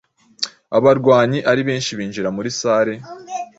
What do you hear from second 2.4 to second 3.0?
sale